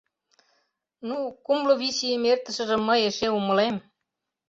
Ну, 1.07 1.17
кумло 1.45 1.73
вич 1.81 1.97
ийым 2.07 2.23
эртышыжым 2.31 2.81
мый 2.87 2.99
эше 3.09 3.27
умылем. 3.37 3.75